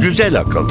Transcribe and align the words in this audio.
Güzel 0.00 0.40
akıl. 0.40 0.68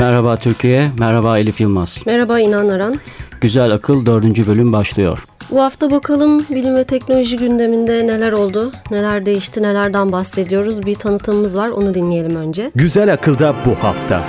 Merhaba 0.00 0.36
Türkiye, 0.36 0.90
merhaba 0.98 1.38
Elif 1.38 1.60
Yılmaz. 1.60 1.98
Merhaba 2.06 2.40
İnan 2.40 2.68
Aran. 2.68 3.00
Güzel 3.40 3.72
Akıl 3.72 4.06
4. 4.06 4.46
bölüm 4.46 4.72
başlıyor. 4.72 5.24
Bu 5.54 5.62
hafta 5.62 5.90
bakalım 5.90 6.46
bilim 6.50 6.76
ve 6.76 6.84
teknoloji 6.84 7.36
gündeminde 7.36 8.06
neler 8.06 8.32
oldu, 8.32 8.72
neler 8.90 9.26
değişti, 9.26 9.62
nelerden 9.62 10.12
bahsediyoruz. 10.12 10.86
Bir 10.86 10.94
tanıtımımız 10.94 11.56
var, 11.56 11.68
onu 11.68 11.94
dinleyelim 11.94 12.36
önce. 12.36 12.70
Güzel 12.74 13.12
Akıl'da 13.12 13.54
bu 13.66 13.84
hafta. 13.84 14.22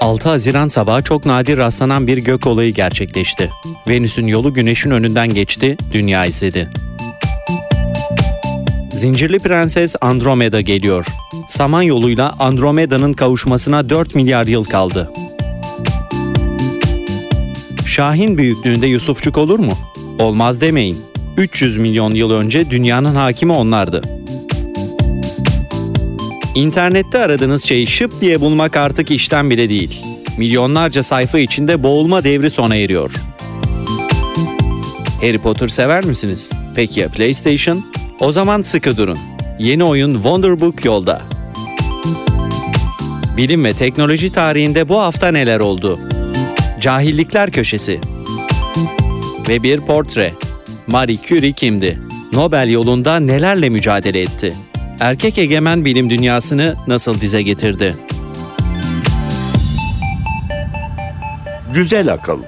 6 0.00 0.28
Haziran 0.28 0.68
sabahı 0.68 1.02
çok 1.02 1.26
nadir 1.26 1.58
rastlanan 1.58 2.06
bir 2.06 2.16
gök 2.16 2.46
olayı 2.46 2.74
gerçekleşti. 2.74 3.50
Venüs'ün 3.88 4.26
yolu 4.26 4.54
Güneş'in 4.54 4.90
önünden 4.90 5.34
geçti, 5.34 5.76
Dünya 5.92 6.26
izledi. 6.26 6.70
Zincirli 8.92 9.38
Prenses 9.38 9.96
Andromeda 10.00 10.60
geliyor. 10.60 11.06
Saman 11.48 11.82
yoluyla 11.82 12.34
Andromeda'nın 12.38 13.12
kavuşmasına 13.12 13.90
4 13.90 14.14
milyar 14.14 14.46
yıl 14.46 14.64
kaldı. 14.64 15.10
Şahin 17.86 18.38
büyüklüğünde 18.38 18.86
Yusufçuk 18.86 19.38
olur 19.38 19.58
mu? 19.58 19.72
Olmaz 20.20 20.60
demeyin. 20.60 20.98
300 21.36 21.76
milyon 21.76 22.14
yıl 22.14 22.30
önce 22.30 22.70
dünyanın 22.70 23.14
hakimi 23.14 23.52
onlardı. 23.52 24.02
İnternette 26.54 27.18
aradığınız 27.18 27.64
şeyi 27.64 27.86
şıp 27.86 28.20
diye 28.20 28.40
bulmak 28.40 28.76
artık 28.76 29.10
işten 29.10 29.50
bile 29.50 29.68
değil. 29.68 30.02
Milyonlarca 30.38 31.02
sayfa 31.02 31.38
içinde 31.38 31.82
boğulma 31.82 32.24
devri 32.24 32.50
sona 32.50 32.76
eriyor. 32.76 33.12
Harry 35.20 35.38
Potter 35.38 35.68
sever 35.68 36.04
misiniz? 36.04 36.50
Peki 36.76 37.00
ya 37.00 37.08
PlayStation? 37.08 37.84
O 38.20 38.32
zaman 38.32 38.62
sıkı 38.62 38.96
durun. 38.96 39.18
Yeni 39.58 39.84
oyun 39.84 40.12
Wonderbook 40.12 40.84
yolda. 40.84 41.22
Bilim 43.36 43.64
ve 43.64 43.72
teknoloji 43.72 44.32
tarihinde 44.32 44.88
bu 44.88 45.00
hafta 45.00 45.28
neler 45.28 45.60
oldu? 45.60 45.98
Cahillikler 46.80 47.50
Köşesi 47.50 48.00
Ve 49.50 49.62
bir 49.62 49.80
portre. 49.80 50.32
Marie 50.86 51.16
Curie 51.16 51.52
kimdi? 51.52 51.98
Nobel 52.32 52.70
yolunda 52.70 53.20
nelerle 53.20 53.68
mücadele 53.68 54.20
etti? 54.20 54.54
Erkek 55.00 55.38
egemen 55.38 55.84
bilim 55.84 56.10
dünyasını 56.10 56.76
nasıl 56.86 57.20
dize 57.20 57.42
getirdi? 57.42 57.94
Güzel 61.74 62.12
akıl. 62.12 62.38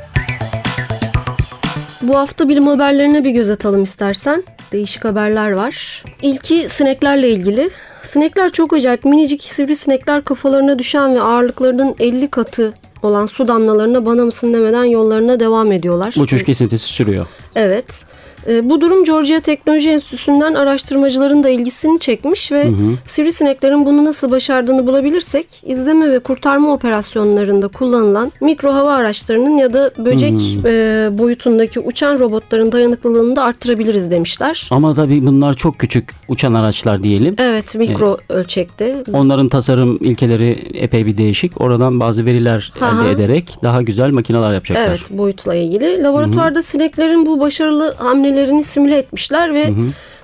Bu 2.03 2.19
hafta 2.19 2.48
bilim 2.48 2.67
haberlerine 2.67 3.25
bir 3.25 3.30
göz 3.30 3.50
atalım 3.50 3.83
istersen. 3.83 4.42
Değişik 4.73 5.05
haberler 5.05 5.50
var. 5.50 6.05
İlki 6.23 6.69
sineklerle 6.69 7.30
ilgili. 7.30 7.70
Sinekler 8.03 8.53
çok 8.53 8.73
acayip. 8.73 9.05
Minicik 9.05 9.45
sivrisinekler 9.45 10.25
kafalarına 10.25 10.78
düşen 10.78 11.14
ve 11.14 11.20
ağırlıklarının 11.20 11.95
50 12.00 12.28
katı 12.28 12.75
olan 13.03 13.27
su 13.27 13.48
damlalarına 13.48 14.06
bana 14.06 14.25
mısın 14.25 14.55
demeden 14.55 14.84
yollarına 14.84 15.41
devam 15.41 15.72
ediyorlar. 15.72 16.14
Uçuş 16.19 16.45
kesintisi 16.45 16.86
sürüyor. 16.86 17.27
Evet. 17.55 18.05
E, 18.48 18.70
bu 18.70 18.80
durum 18.80 19.04
Georgia 19.04 19.40
Teknoloji 19.40 19.90
Enstitüsü'nden 19.90 20.54
araştırmacıların 20.54 21.44
da 21.44 21.48
ilgisini 21.48 21.98
çekmiş 21.98 22.52
ve 22.52 22.66
sivrisineklerin 23.06 23.86
bunu 23.86 24.04
nasıl 24.04 24.30
başardığını 24.30 24.86
bulabilirsek 24.86 25.46
izleme 25.64 26.10
ve 26.10 26.18
kurtarma 26.18 26.72
operasyonlarında 26.72 27.68
kullanılan 27.68 28.32
mikro 28.40 28.72
hava 28.72 28.94
araçlarının 28.94 29.56
ya 29.56 29.72
da 29.72 29.90
böcek 29.98 30.58
e, 30.64 31.08
boyutundaki 31.18 31.80
uçan 31.80 32.18
robotların 32.18 32.72
dayanıklılığını 32.72 33.36
da 33.36 33.44
arttırabiliriz 33.44 34.11
demişler. 34.11 34.68
Ama 34.70 34.94
tabii 34.94 35.27
bunlar 35.27 35.55
çok 35.55 35.78
küçük 35.78 36.11
uçan 36.28 36.55
araçlar 36.55 37.02
diyelim. 37.02 37.34
Evet 37.38 37.77
mikro 37.77 38.17
ölçekte. 38.28 39.05
Onların 39.12 39.48
tasarım 39.48 39.98
ilkeleri 40.00 40.50
epey 40.74 41.06
bir 41.06 41.17
değişik. 41.17 41.61
Oradan 41.61 42.00
bazı 42.00 42.27
veriler 42.27 42.72
Hı 42.78 42.84
hı. 42.84 43.05
elde 43.05 43.11
ederek 43.11 43.56
daha 43.62 43.83
güzel 43.83 44.11
makineler 44.11 44.52
yapacaklar. 44.55 44.88
Evet 44.88 45.00
boyutla 45.11 45.55
ilgili. 45.55 46.02
Laboratuvarda 46.02 46.62
sineklerin 46.62 47.27
bu 47.27 47.40
başarılı 47.40 47.94
hamlelerini 48.32 48.64
simüle 48.64 48.98
etmişler 48.98 49.54
ve 49.54 49.72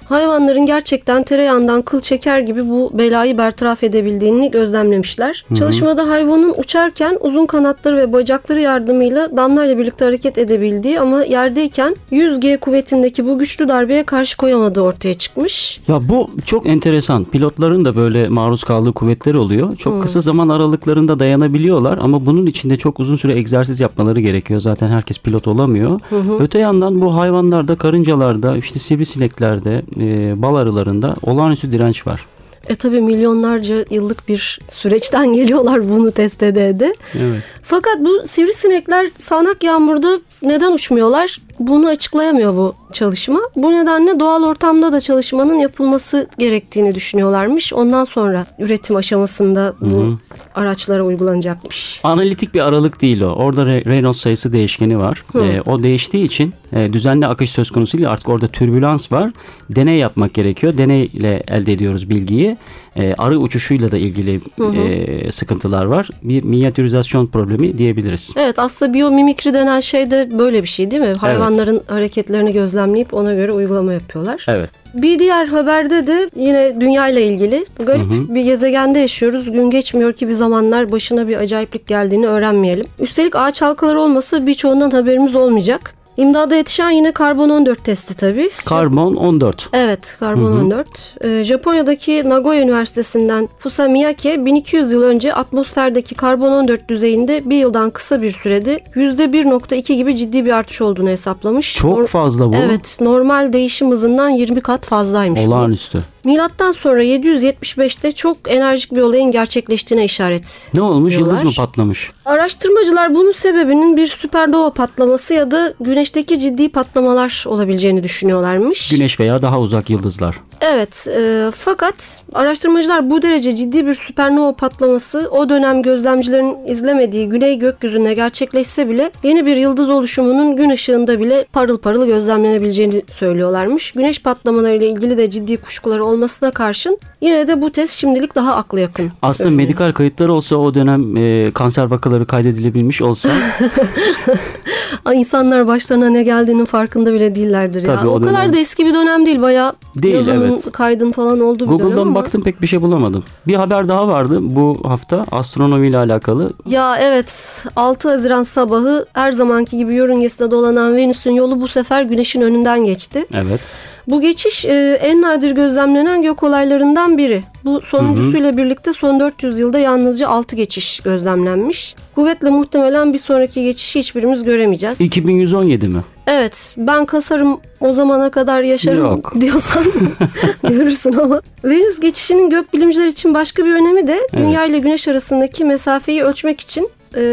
hayvanların 0.09 0.67
gerçekten 0.67 1.23
tereyağından 1.23 1.83
kıl 1.83 2.01
çeker 2.01 2.41
gibi 2.41 2.69
bu 2.69 2.91
belayı 2.95 3.39
bertaraf 3.39 3.83
edebildiğini 3.85 4.51
gözlemlemişler. 4.51 5.45
Çalışmada 5.59 6.09
hayvanın 6.09 6.55
uçarken 6.59 7.19
uzun 7.21 7.47
kanatları 7.47 7.97
ve 7.97 8.13
bacakları 8.13 8.61
yardımıyla 8.61 9.37
damlayla 9.37 9.79
birlikte 9.79 10.05
hareket 10.05 10.39
edebildiği 10.39 11.01
ama 11.01 11.25
yerdeyken 11.25 11.97
100G 12.13 12.59
kuvvetindeki 12.59 13.27
bu 13.27 13.39
güçlü 13.39 13.69
darbeye 13.69 14.03
karşı 14.05 14.37
koyamadığı 14.37 14.81
ortaya 14.81 15.15
çıkmış. 15.15 15.81
Ya 15.89 16.09
bu 16.09 16.31
çok 16.47 16.67
enteresan. 16.67 17.25
Pilotların 17.25 17.85
da 17.85 17.97
böyle 17.97 18.29
maruz 18.29 18.65
kaldığı 18.65 18.93
kuvvetleri 18.93 19.39
oluyor. 19.39 19.77
Çok 19.77 20.03
kısa 20.03 20.21
zaman 20.21 20.49
aralıklarında 20.49 21.19
dayanabiliyorlar 21.19 21.99
ama 22.03 22.27
bunun 22.27 22.47
için 22.47 22.71
de 22.71 22.77
çok 22.77 23.01
uzun 23.01 23.17
süre 23.17 23.39
egzersiz 23.39 23.81
yapmaları 23.81 24.21
gerekiyor. 24.21 24.61
Zaten 24.61 24.89
herkes 24.89 25.19
pilot 25.19 25.49
olamıyor. 25.49 26.01
Öte 26.41 26.59
yandan 26.59 27.01
bu 27.01 27.17
hayvanlarda, 27.17 27.77
karıncalarda, 27.77 28.57
işte 28.57 28.79
sivrisineklerde, 28.79 29.83
e, 29.99 30.43
bal 30.43 30.55
arılarında 30.57 31.15
olağanüstü 31.23 31.73
direnç 31.73 32.07
var. 32.07 32.27
E 32.69 32.75
tabi 32.75 33.01
milyonlarca 33.01 33.85
yıllık 33.91 34.29
bir 34.29 34.59
süreçten 34.73 35.33
geliyorlar 35.33 35.91
bunu 35.91 36.11
test 36.13 36.43
ede 36.43 36.69
ede. 36.69 36.95
Evet. 37.15 37.43
Fakat 37.63 38.01
bu 38.01 38.23
sivrisinekler 38.29 39.07
sağanak 39.17 39.65
yağmurda 39.65 40.21
neden 40.43 40.73
uçmuyorlar? 40.73 41.39
Bunu 41.59 41.87
açıklayamıyor 41.89 42.55
bu 42.57 42.75
çalışma. 42.93 43.41
Bu 43.57 43.73
nedenle 43.73 44.21
doğal 44.21 44.43
ortamda 44.43 44.93
da 44.93 45.01
çalışmanın 45.01 45.55
yapılması 45.59 46.29
gerektiğini 46.39 46.95
düşünüyorlarmış. 46.95 47.73
Ondan 47.73 48.05
sonra 48.05 48.47
üretim 48.59 48.97
aşamasında 48.97 49.75
bu 49.81 50.19
araçlara 50.55 51.03
uygulanacakmış. 51.05 52.01
Analitik 52.05 52.55
bir 52.55 52.61
aralık 52.61 53.03
değil 53.03 53.21
o. 53.21 53.27
Orada 53.27 53.63
Re- 53.63 53.85
Reynolds 53.85 54.21
sayısı 54.21 54.53
değişkeni 54.53 54.99
var. 54.99 55.25
Ee, 55.35 55.61
o 55.67 55.83
değiştiği 55.83 56.25
için 56.25 56.55
e, 56.73 56.93
düzenli 56.93 57.27
akış 57.27 57.51
söz 57.51 57.71
konusu 57.71 57.99
değil. 57.99 58.11
Artık 58.11 58.29
orada 58.29 58.47
türbülans 58.47 59.13
var. 59.13 59.31
Deney 59.71 59.99
yapmak 59.99 60.35
gerekiyor. 60.35 60.77
Deneyle 60.79 61.43
elde 61.49 61.73
ediyoruz 61.73 62.11
bilgiyi. 62.11 62.57
E, 62.97 63.15
arı 63.19 63.39
uçuşuyla 63.39 63.91
da 63.93 63.99
ilgili 63.99 64.41
e, 64.77 65.33
sıkıntılar 65.33 65.85
var. 65.85 66.09
Bir 66.23 66.45
minyatürizasyon 66.45 67.27
problemi 67.27 67.79
diyebiliriz. 67.79 68.31
Evet 68.37 68.59
aslında 68.59 68.93
biyomimikri 68.95 69.55
denen 69.55 69.81
şey 69.81 70.11
de 70.11 70.39
böyle 70.39 70.63
bir 70.63 70.69
şey 70.69 70.91
değil 70.91 71.03
mi? 71.03 71.15
Hayvanların 71.49 71.83
hareketlerini 71.87 72.53
gözlemleyip 72.53 73.15
ona 73.15 73.35
göre 73.35 73.53
uygulama 73.53 73.93
yapıyorlar. 73.93 74.47
Evet. 74.49 74.71
Bir 74.95 75.19
diğer 75.19 75.47
haberde 75.47 76.07
de 76.07 76.31
yine 76.37 76.81
dünya 76.81 77.09
ile 77.09 77.27
ilgili 77.27 77.65
garip 77.87 78.07
bir 78.29 78.45
gezegende 78.45 78.99
yaşıyoruz. 78.99 79.53
Gün 79.53 79.71
geçmiyor 79.71 80.13
ki 80.13 80.29
bir 80.29 80.33
zamanlar 80.33 80.93
başına 80.93 81.29
bir 81.29 81.37
acayiplik 81.37 81.87
geldiğini 81.87 82.27
öğrenmeyelim. 82.27 82.87
Üstelik 83.01 83.37
ağaç 83.37 83.63
halkaları 83.63 84.01
olmasa 84.01 84.47
birçoğundan 84.47 84.91
haberimiz 84.91 85.35
olmayacak. 85.35 85.95
İmdada 86.19 86.57
yetişen 86.57 86.91
yine 86.91 87.13
karbon 87.13 87.49
14 87.49 87.85
testi 87.85 88.15
tabii. 88.15 88.51
Karbon 88.65 89.15
14. 89.15 89.69
Evet, 89.73 90.17
karbon 90.21 90.53
14. 90.53 91.15
Ee, 91.25 91.45
Japonya'daki 91.45 92.29
Nagoya 92.29 92.63
Üniversitesi'nden 92.63 93.49
Fusa 93.59 93.89
Miyake 93.89 94.45
1200 94.45 94.93
yıl 94.93 95.03
önce 95.03 95.35
atmosferdeki 95.35 96.15
karbon 96.15 96.53
14 96.53 96.89
düzeyinde 96.89 97.51
bir 97.51 97.57
yıldan 97.57 97.91
kısa 97.91 98.23
bir 98.23 98.31
sürede 98.31 98.81
%1.2 98.95 99.95
gibi 99.95 100.17
ciddi 100.17 100.45
bir 100.45 100.51
artış 100.51 100.81
olduğunu 100.81 101.09
hesaplamış. 101.09 101.77
Çok 101.77 101.99
Nor- 101.99 102.07
fazla 102.07 102.49
bu. 102.53 102.57
Evet, 102.57 102.99
normal 103.01 103.53
değişim 103.53 103.91
hızından 103.91 104.29
20 104.31 104.61
kat 104.61 104.87
fazlaymış. 104.87 105.41
bu. 105.47 105.99
Milattan 106.29 106.73
sonra 106.73 107.03
775'te 107.03 108.13
çok 108.13 108.37
enerjik 108.47 108.93
bir 108.95 109.01
olayın 109.01 109.31
gerçekleştiğine 109.31 110.05
işaret. 110.05 110.71
Ne 110.75 110.83
olmuş? 110.83 111.15
Yıldız 111.15 111.27
diyorlar. 111.27 111.45
mı 111.45 111.53
patlamış? 111.57 112.11
Araştırmacılar 112.25 113.15
bunun 113.15 113.33
sebebinin 113.33 113.97
bir 113.97 114.07
süpernova 114.07 114.71
patlaması 114.71 115.35
ya 115.35 115.51
da 115.51 115.75
güneşteki 115.81 116.39
ciddi 116.39 116.69
patlamalar 116.69 117.45
olabileceğini 117.47 118.03
düşünüyorlarmış. 118.03 118.91
Güneş 118.91 119.21
veya 119.21 119.43
daha 119.43 119.61
uzak 119.61 119.91
yıldızlar. 119.91 120.41
Evet 120.61 121.07
e, 121.17 121.51
fakat 121.55 122.23
araştırmacılar 122.33 123.11
bu 123.11 123.23
derece 123.23 123.57
ciddi 123.57 123.87
bir 123.87 123.95
süpernova 123.95 124.53
patlaması 124.53 125.29
o 125.31 125.49
dönem 125.49 125.83
gözlemcilerin 125.83 126.57
izlemediği 126.67 127.29
güney 127.29 127.59
gökyüzünde 127.59 128.15
gerçekleşse 128.15 128.89
bile 128.89 129.11
yeni 129.23 129.47
bir 129.47 129.57
yıldız 129.57 129.91
oluşumunun 129.91 130.57
gün 130.57 130.71
ışığında 130.71 131.21
bile 131.21 131.47
parıl 131.53 131.79
parıl 131.79 132.07
gözlemlenebileceğini 132.07 133.03
söylüyorlarmış. 133.13 133.93
Güneş 133.93 134.23
patlamalarıyla 134.23 134.87
ilgili 134.87 135.19
de 135.19 135.31
ciddi 135.31 135.57
kuşkuları 135.57 136.05
olmasına 136.19 136.51
karşın 136.51 136.99
yine 137.21 137.49
de 137.49 137.63
bu 137.63 137.73
test 137.73 137.99
şimdilik 137.99 138.35
daha 138.35 138.57
akla 138.57 138.81
yakın. 138.81 139.13
Aslında 139.23 139.51
medikal 139.51 139.93
kayıtları 139.93 140.33
olsa 140.33 140.57
o 140.57 140.75
dönem 140.75 141.17
e, 141.17 141.51
kanser 141.55 141.85
vakaları 141.85 142.27
kaydedilebilmiş 142.27 143.03
olsa 143.03 143.29
İnsanlar 145.15 145.67
başlarına 145.67 146.09
ne 146.09 146.23
geldiğinin 146.23 146.65
farkında 146.65 147.13
bile 147.13 147.35
değillerdir 147.35 147.83
ya. 147.83 147.97
Tabii, 147.97 148.09
o 148.09 148.11
o, 148.11 148.21
kadar 148.21 148.35
dönem. 148.35 148.53
da 148.53 148.59
eski 148.59 148.87
bir 148.87 148.95
dönem 148.95 149.27
değil. 149.27 149.43
Bayağı 149.43 149.73
Değil, 149.97 150.15
yazının 150.15 150.53
evet. 150.53 150.73
kaydın 150.73 151.13
falan 151.13 151.41
olduğu 151.41 151.65
bir 151.65 151.69
dönem 151.69 151.79
Google'dan 151.79 152.03
ama. 152.03 152.15
baktım 152.15 152.43
pek 152.43 152.63
bir 152.63 152.67
şey 152.67 152.83
bulamadım. 152.83 153.25
Bir 153.47 153.55
haber 153.55 153.89
daha 153.89 154.09
vardı 154.09 154.39
bu 154.43 154.81
hafta 154.85 155.25
astronomiyle 155.33 155.99
alakalı. 155.99 156.53
Ya 156.67 156.97
evet 157.01 157.65
6 157.77 158.09
Haziran 158.09 158.43
sabahı 158.43 159.07
her 159.13 159.33
zamanki 159.33 159.77
gibi 159.77 159.95
yörüngesinde 159.95 160.51
dolanan 160.51 160.97
Venüs'ün 160.97 161.33
yolu 161.33 161.61
bu 161.61 161.69
sefer 161.69 162.03
Güneş'in 162.03 162.41
önünden 162.41 162.85
geçti. 162.85 163.27
Evet. 163.35 163.61
Bu 164.07 164.21
geçiş 164.21 164.65
e, 164.65 164.99
en 165.03 165.23
nadir 165.23 165.51
gözlemlenen 165.51 166.23
gök 166.23 166.43
olaylarından 166.43 167.19
biri. 167.19 167.43
Bu 167.65 167.81
sonuncusuyla 167.81 168.57
birlikte 168.57 168.93
son 168.93 169.21
400 169.21 169.59
yılda 169.59 169.79
yalnızca 169.79 170.29
6 170.29 170.57
geçiş 170.57 171.01
gözlemlenmiş. 171.01 171.97
Kuvvetle 172.19 172.51
muhtemelen 172.51 173.13
bir 173.13 173.19
sonraki 173.19 173.65
geçişi 173.65 173.99
hiçbirimiz 173.99 174.43
göremeyeceğiz. 174.45 175.01
2117 175.01 175.89
mi? 175.89 176.05
Evet 176.27 176.75
ben 176.79 177.05
kasarım 177.05 177.61
o 177.81 177.93
zamana 177.93 178.31
kadar 178.31 178.63
yaşarım 178.63 179.05
Yok. 179.05 179.33
diyorsan 179.41 179.85
görürsün 180.63 181.13
ama. 181.13 181.41
Venüs 181.65 182.01
geçişinin 182.01 182.51
gökbilimciler 182.51 183.07
için 183.07 183.35
başka 183.35 183.65
bir 183.65 183.73
önemi 183.73 184.07
de 184.07 184.19
Dünya 184.37 184.65
ile 184.65 184.79
Güneş 184.79 185.09
arasındaki 185.09 185.65
mesafeyi 185.65 186.23
ölçmek 186.23 186.61
için 186.61 186.89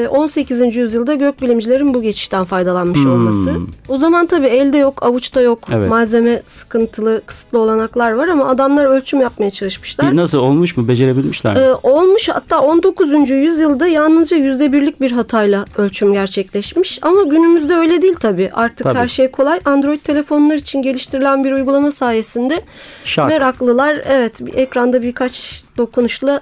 18. 0.09 0.75
yüzyılda 0.75 1.13
gökbilimcilerin 1.13 1.93
bu 1.93 2.01
geçişten 2.01 2.43
faydalanmış 2.43 2.99
Hmm. 3.03 3.11
olması. 3.11 3.53
O 3.89 3.97
zaman 3.97 4.25
tabii 4.25 4.47
elde 4.47 4.77
yok, 4.77 5.03
avuçta 5.05 5.41
yok, 5.41 5.59
Evet. 5.73 5.89
malzeme 5.89 6.41
sıkıntılı, 6.47 7.21
kısıtlı 7.25 7.59
olanaklar 7.59 8.11
var 8.11 8.27
ama 8.27 8.47
adamlar 8.49 8.85
ölçüm 8.85 9.21
yapmaya 9.21 9.51
çalışmışlar. 9.51 10.15
Nasıl 10.15 10.37
olmuş 10.37 10.77
mu? 10.77 10.87
Becerebilmişler 10.87 11.53
mi? 11.53 11.59
Ee, 11.59 11.69
olmuş 11.83 12.29
hatta 12.29 12.59
19. 12.61 13.33
yüzyılda 13.35 13.87
yalnızca 13.87 14.37
yüzde 14.37 14.71
birlik 14.71 15.01
bir 15.01 15.11
hatayla 15.11 15.65
ölçüm 15.77 16.13
gerçekleşmiş. 16.13 16.99
Ama 17.01 17.21
günümüzde 17.23 17.75
öyle 17.75 18.01
değil 18.01 18.15
tabii. 18.19 18.49
Artık 18.53 18.83
Tabii. 18.83 18.99
her 18.99 19.07
şey 19.07 19.31
kolay. 19.31 19.59
Android 19.65 19.99
telefonlar 19.99 20.55
için 20.55 20.81
geliştirilen 20.81 21.43
bir 21.43 21.51
uygulama 21.51 21.91
sayesinde 21.91 22.61
Şark. 23.05 23.29
meraklılar 23.29 24.01
evet 24.09 24.41
ekranda 24.55 25.01
birkaç 25.01 25.63
dokunuşla 25.77 26.41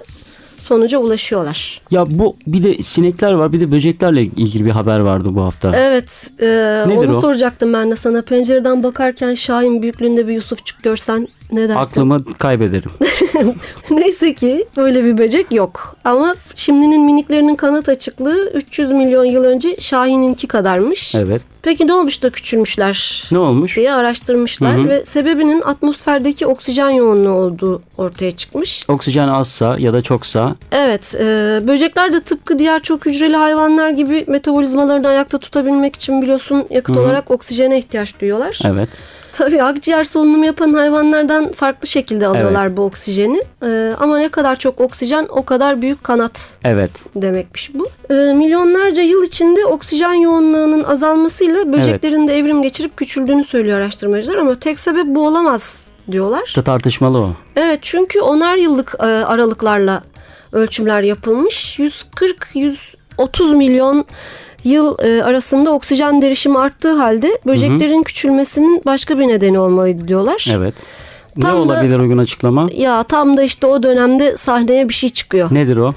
sonuca 0.64 0.98
ulaşıyorlar. 0.98 1.80
Ya 1.90 2.06
bu 2.10 2.36
bir 2.46 2.62
de 2.62 2.82
sinekler 2.82 3.32
var 3.32 3.52
bir 3.52 3.60
de 3.60 3.72
böceklerle 3.72 4.22
ilgili 4.22 4.66
bir 4.66 4.70
haber 4.70 4.98
vardı 4.98 5.28
bu 5.32 5.42
hafta. 5.42 5.72
Evet, 5.76 6.30
e, 6.40 6.46
Nedir 6.86 6.96
onu 7.08 7.16
o? 7.16 7.20
soracaktım 7.20 7.72
ben 7.72 7.90
de 7.90 7.96
sana. 7.96 8.22
Pencereden 8.22 8.82
bakarken 8.82 9.34
Şahin 9.34 9.82
büyüklüğünde 9.82 10.28
bir 10.28 10.32
Yusufçuk 10.32 10.82
görsen 10.82 11.28
ne 11.52 11.68
dersin? 11.68 11.80
Aklımı 11.80 12.24
kaybederim. 12.38 12.90
Neyse 13.90 14.34
ki 14.34 14.64
böyle 14.76 15.04
bir 15.04 15.18
böcek 15.18 15.52
yok. 15.52 15.96
Ama 16.04 16.34
şimdinin 16.54 17.00
miniklerinin 17.02 17.56
kanat 17.56 17.88
açıklığı 17.88 18.50
300 18.54 18.90
milyon 18.92 19.24
yıl 19.24 19.44
önce 19.44 19.76
Şahin'inki 19.80 20.46
kadarmış. 20.48 21.14
Evet. 21.14 21.42
Peki 21.62 21.86
ne 21.86 21.94
olmuş 21.94 22.22
da 22.22 22.30
küçülmüşler 22.30 23.28
Ne 23.32 23.38
olmuş? 23.38 23.76
diye 23.76 23.92
araştırmışlar 23.92 24.76
Hı 24.78 24.80
hı. 24.82 24.88
ve 24.88 25.04
sebebinin 25.04 25.62
atmosferdeki 25.62 26.46
oksijen 26.46 26.90
yoğunluğu 26.90 27.30
olduğu 27.30 27.82
ortaya 27.98 28.30
çıkmış. 28.32 28.84
Oksijen 28.88 29.28
azsa 29.28 29.76
ya 29.78 29.92
da 29.92 30.02
çoksa 30.02 30.54
Evet, 30.72 31.14
e, 31.20 31.24
böcekler 31.66 32.12
de 32.12 32.20
tıpkı 32.20 32.58
diğer 32.58 32.82
çok 32.82 33.06
hücreli 33.06 33.36
hayvanlar 33.36 33.90
gibi 33.90 34.24
metabolizmalarını 34.28 35.08
ayakta 35.08 35.38
tutabilmek 35.38 35.96
için 35.96 36.22
biliyorsun 36.22 36.64
yakıt 36.70 36.96
Hı 36.96 37.00
hı. 37.00 37.04
olarak 37.04 37.30
oksijene 37.30 37.78
ihtiyaç 37.78 38.20
duyuyorlar. 38.20 38.58
evet. 38.64 38.88
Tabii 39.36 39.62
akciğer 39.62 40.04
solunumu 40.04 40.46
yapan 40.46 40.72
hayvanlardan 40.72 41.52
farklı 41.52 41.88
şekilde 41.88 42.26
alıyorlar 42.26 42.76
bu 42.76 42.82
oksijeni. 42.82 43.42
Ee, 43.62 43.92
ama 43.98 44.18
ne 44.18 44.28
kadar 44.28 44.56
çok 44.56 44.80
oksijen 44.80 45.26
o 45.30 45.44
kadar 45.44 45.82
büyük 45.82 46.04
kanat 46.04 46.58
Evet. 46.64 46.90
demekmiş 47.16 47.70
bu. 47.74 47.88
Ee, 48.10 48.14
milyonlarca 48.14 49.02
yıl 49.02 49.22
içinde 49.24 49.66
oksijen 49.66 50.12
yoğunluğunun 50.12 50.84
azalmasıyla 50.84 51.72
böceklerin 51.72 52.28
de 52.28 52.38
evrim 52.38 52.62
geçirip 52.62 52.96
küçüldüğünü 52.96 53.44
söylüyor 53.44 53.78
araştırmacılar 53.78 54.36
ama 54.36 54.54
tek 54.54 54.80
sebep 54.80 55.06
bu 55.06 55.26
olamaz 55.26 55.86
diyorlar. 56.12 56.42
İşte 56.46 56.62
tartışmalı 56.62 57.18
o. 57.18 57.32
Evet 57.56 57.78
çünkü 57.82 58.20
onar 58.20 58.56
yıllık 58.56 58.94
e, 59.00 59.04
aralıklarla 59.04 60.02
ölçümler 60.52 61.02
yapılmış. 61.02 61.78
140-130 61.78 63.56
milyon 63.56 64.04
yıl 64.64 64.96
e, 64.98 65.22
arasında 65.24 65.70
oksijen 65.72 66.22
derişimi 66.22 66.58
arttığı 66.58 66.92
halde 66.92 67.38
böceklerin 67.46 68.02
küçülmesinin 68.02 68.82
başka 68.86 69.18
bir 69.18 69.28
nedeni 69.28 69.58
olmalıydı 69.58 70.08
diyorlar. 70.08 70.46
Evet. 70.52 70.74
Tam 71.40 71.50
ne 71.54 71.58
da- 71.58 71.62
olabilir 71.62 71.98
uygun 72.00 72.18
açıklama? 72.18 72.68
Ya 72.76 73.02
tam 73.02 73.36
da 73.36 73.42
işte 73.42 73.66
o 73.66 73.82
dönemde 73.82 74.36
sahneye 74.36 74.88
bir 74.88 74.94
şey 74.94 75.08
çıkıyor. 75.10 75.48
Nedir 75.54 75.76
o? 75.76 75.92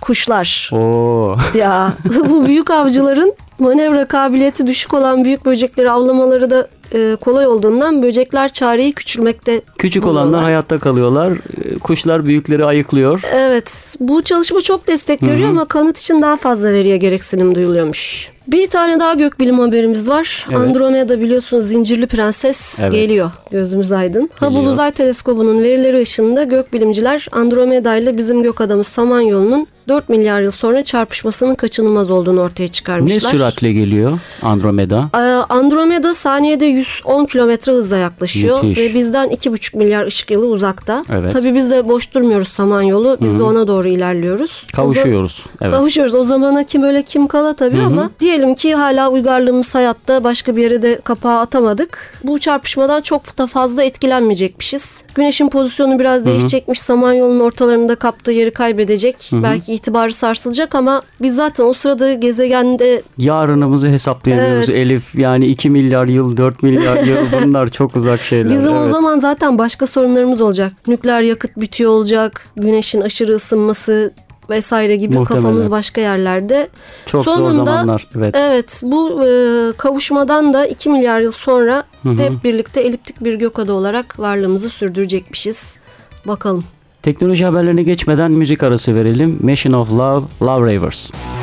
Kuşlar. 0.00 0.70
Oo. 0.72 1.36
Ya 1.54 1.92
bu 2.28 2.46
büyük 2.46 2.70
avcıların 2.70 3.34
manevra 3.58 4.04
kabiliyeti 4.08 4.66
düşük 4.66 4.94
olan 4.94 5.24
büyük 5.24 5.44
böcekleri 5.44 5.90
avlamaları 5.90 6.50
da 6.50 6.68
e, 6.94 7.16
kolay 7.20 7.46
olduğundan 7.46 8.02
böcekler 8.02 8.48
çareyi 8.48 8.92
küçülmekte 8.92 9.60
Küçük 9.78 10.02
buluyorlar. 10.02 10.22
olanlar 10.22 10.42
hayatta 10.42 10.78
kalıyorlar. 10.78 11.32
Ee, 11.32 11.78
Kuşlar 11.78 12.26
büyükleri 12.26 12.64
ayıklıyor. 12.64 13.22
Evet 13.32 13.96
bu 14.00 14.22
çalışma 14.22 14.60
çok 14.60 14.86
destek 14.88 15.20
görüyor 15.20 15.48
ama 15.48 15.64
kanıt 15.68 15.98
için 15.98 16.22
daha 16.22 16.36
fazla 16.36 16.72
veriye 16.72 16.96
gereksinim 16.96 17.54
duyuluyormuş. 17.54 18.30
Bir 18.48 18.66
tane 18.66 19.00
daha 19.00 19.14
gökbilim 19.14 19.58
haberimiz 19.58 20.08
var. 20.08 20.46
Evet. 20.50 20.58
Andromeda 20.58 21.20
biliyorsunuz 21.20 21.64
zincirli 21.66 22.06
prenses 22.06 22.78
Evet. 22.80 22.92
geliyor. 22.92 23.30
Gözümüz 23.50 23.92
aydın. 23.92 24.30
Hubble 24.40 24.54
Geliyor. 24.54 24.72
Uzay 24.72 24.90
Teleskobu'nun 24.90 25.62
verileri 25.62 26.00
ışığında 26.02 26.42
gökbilimciler 26.44 27.26
Andromeda 27.32 27.96
ile 27.96 28.18
bizim 28.18 28.42
gök 28.42 28.60
adamı 28.60 28.84
Samanyolu'nun 28.84 29.66
4 29.88 30.08
milyar 30.08 30.40
yıl 30.40 30.50
sonra 30.50 30.84
çarpışmasının 30.84 31.54
kaçınılmaz 31.54 32.10
olduğunu 32.10 32.40
ortaya 32.40 32.62
Ne 32.64 32.68
çıkarmışlar. 32.68 33.30
süratle 33.30 33.72
geliyor 33.72 34.18
Andromeda? 34.42 35.08
Ee, 35.14 35.18
Andromeda 35.48 36.14
saniyede 36.14 36.64
110 36.66 37.24
kilometre 37.24 37.72
hızla 37.72 37.96
yaklaşıyor 37.96 38.62
Müthiş. 38.64 38.78
ve 38.78 38.94
bizden 38.94 39.28
2,5 39.28 39.76
milyar 39.76 40.06
ışık 40.06 40.30
yılı 40.30 40.46
uzakta. 40.46 41.04
Evet. 41.12 41.32
Tabii 41.32 41.54
biz 41.54 41.70
de 41.70 41.88
boş 41.88 42.14
durmuyoruz 42.14 42.48
Samanyolu. 42.48 43.16
Biz 43.20 43.38
de 43.38 43.42
ona 43.42 43.68
doğru 43.68 43.88
ilerliyoruz. 43.88 44.62
O 44.72 44.76
Kavuşuyoruz. 44.76 45.32
za- 45.46 45.50
Evet. 45.62 45.74
Kavuşuyoruz. 45.74 46.14
O 46.14 46.24
zamana 46.24 46.64
kim 46.64 46.82
öyle 46.82 47.02
kim 47.02 47.26
kala 47.26 47.52
tabii 47.52 47.80
ama 47.82 48.10
diyelim 48.38 48.54
ki 48.54 48.74
hala 48.74 49.10
uygarlığımız 49.10 49.74
hayatta 49.74 50.24
başka 50.24 50.56
bir 50.56 50.62
yere 50.62 50.82
de 50.82 51.00
kapağı 51.04 51.40
atamadık. 51.40 52.20
Bu 52.24 52.38
çarpışmadan 52.38 53.02
çok 53.02 53.38
da 53.38 53.46
fazla 53.46 53.82
etkilenmeyecekmişiz. 53.82 55.02
Güneşin 55.14 55.48
pozisyonu 55.48 55.98
biraz 55.98 56.26
değişecekmiş. 56.26 56.80
Samanyolu'nun 56.80 57.40
ortalarında 57.40 57.94
kaptığı 57.94 58.32
yeri 58.32 58.50
kaybedecek. 58.50 59.30
Belki 59.32 59.74
itibarı 59.74 60.12
sarsılacak 60.12 60.74
ama 60.74 61.02
biz 61.22 61.34
zaten 61.34 61.64
o 61.64 61.74
sırada 61.74 62.14
gezegende 62.14 63.02
Yarınımızı 63.18 63.88
hesaplayamıyoruz 63.88 64.68
Evet. 64.68 64.78
Elif. 64.78 65.14
Yani 65.14 65.46
2 65.46 65.70
milyar 65.70 66.06
yıl, 66.06 66.36
4 66.36 66.62
milyar 66.62 67.02
yıl 67.02 67.16
bunlar 67.44 67.68
çok 67.68 67.96
uzak 67.96 68.20
şeyler. 68.20 68.50
Bizim 68.54 68.72
o 68.72 68.80
Evet. 68.80 68.90
zaman 68.90 69.18
zaten 69.18 69.58
başka 69.58 69.86
sorunlarımız 69.86 70.40
olacak. 70.40 70.72
Nükleer 70.86 71.22
yakıt 71.22 71.56
bitiyor 71.56 71.90
olacak. 71.90 72.46
Güneşin 72.56 73.00
aşırı 73.00 73.34
ısınması 73.34 74.12
vesaire 74.50 74.96
gibi 74.96 75.14
Muhtemelen. 75.18 75.42
kafamız 75.44 75.70
başka 75.70 76.00
yerlerde. 76.00 76.68
Çok 77.06 77.24
zor 77.24 77.34
Sonunda- 77.34 77.64
zamanlar. 77.64 78.06
Evet. 78.18 78.34
Evet 78.38 78.82
bu 78.84 79.24
e, 79.26 79.28
kavuşmadan 79.76 80.52
da 80.52 80.66
2 80.66 80.90
milyar 80.90 81.20
yıl 81.20 81.32
sonra 81.32 81.84
hep 82.04 82.44
birlikte 82.44 82.80
eliptik 82.80 83.24
bir 83.24 83.34
gökada 83.34 83.72
olarak 83.72 84.18
varlığımızı 84.20 84.70
sürdürecekmişiz. 84.70 85.80
Bakalım. 86.24 86.64
Teknoloji 87.02 87.44
haberlerine 87.44 87.82
geçmeden 87.82 88.30
müzik 88.32 88.62
arası 88.62 88.94
verelim. 88.94 89.38
Machine 89.42 89.76
of 89.76 89.90
Love, 89.90 90.24
Love 90.42 90.76
Ravers. 90.76 91.10
My 91.10 91.37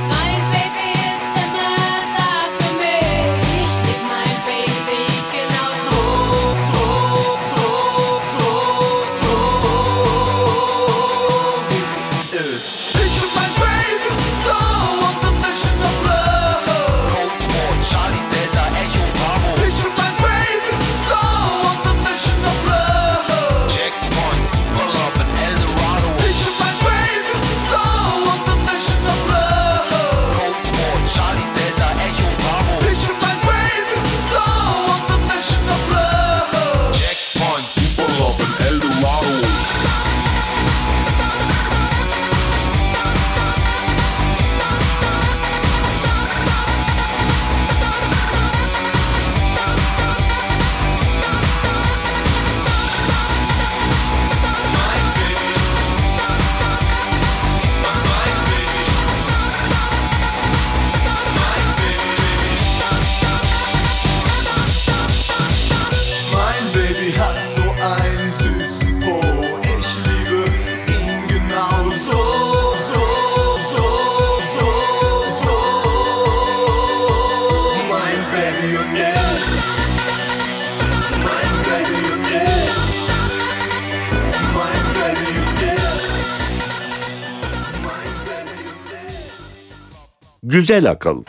Güzel 90.55 90.91
akıl. 90.91 91.23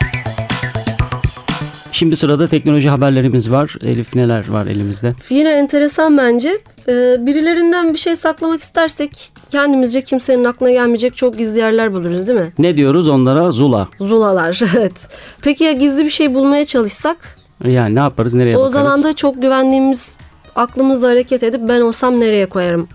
Şimdi 1.91 2.15
sırada 2.15 2.47
teknoloji 2.47 2.89
haberlerimiz 2.89 3.51
var. 3.51 3.75
Elif 3.83 4.15
neler 4.15 4.49
var 4.49 4.65
elimizde? 4.65 5.15
Yine 5.29 5.49
enteresan 5.49 6.17
bence. 6.17 6.61
Ee, 6.89 7.17
birilerinden 7.19 7.93
bir 7.93 7.97
şey 7.97 8.15
saklamak 8.15 8.61
istersek 8.61 9.11
kendimizce 9.49 10.01
kimsenin 10.01 10.43
aklına 10.43 10.71
gelmeyecek 10.71 11.17
çok 11.17 11.37
gizli 11.37 11.59
yerler 11.59 11.93
buluruz 11.93 12.27
değil 12.27 12.39
mi? 12.39 12.53
Ne 12.59 12.77
diyoruz 12.77 13.07
onlara? 13.07 13.51
Zula. 13.51 13.87
Zulalar 13.99 14.61
evet. 14.77 15.07
Peki 15.41 15.63
ya 15.63 15.71
gizli 15.71 16.05
bir 16.05 16.09
şey 16.09 16.33
bulmaya 16.33 16.65
çalışsak? 16.65 17.35
Yani 17.65 17.95
ne 17.95 17.99
yaparız? 17.99 18.33
Nereye 18.33 18.57
o 18.57 18.59
bakarız? 18.59 18.73
zaman 18.73 19.03
da 19.03 19.13
çok 19.13 19.41
güvendiğimiz 19.41 20.17
aklımızla 20.55 21.07
hareket 21.07 21.43
edip 21.43 21.61
ben 21.69 21.81
olsam 21.81 22.19
nereye 22.19 22.45
koyarım 22.45 22.87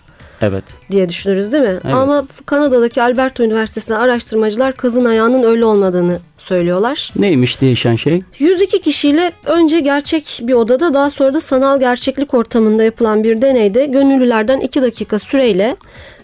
Evet. 0.43 0.65
diye 0.91 1.09
düşünürüz 1.09 1.53
değil 1.53 1.63
mi? 1.63 1.69
Evet. 1.85 1.95
Ama 1.95 2.27
Kanada'daki 2.47 3.03
Alberta 3.03 3.45
Üniversitesi'nde 3.45 3.97
araştırmacılar 3.97 4.73
kazın 4.73 5.05
ayağının 5.05 5.43
öyle 5.43 5.65
olmadığını 5.65 6.19
söylüyorlar. 6.43 7.13
Neymiş 7.17 7.61
değişen 7.61 7.97
şey? 7.97 8.23
102 8.39 8.81
kişiyle 8.81 9.33
önce 9.47 9.81
gerçek 9.81 10.41
bir 10.43 10.55
odada 10.55 10.95
daha 10.95 11.11
sonra 11.11 11.35
da 11.35 11.41
sanal 11.41 11.81
gerçeklik 11.81 12.35
ortamında 12.35 12.83
yapılan 12.83 13.25
bir 13.25 13.43
deneyde 13.43 13.87
gönüllülerden 13.87 14.61
2 14.61 14.83
dakika 14.83 15.19
süreyle 15.19 15.77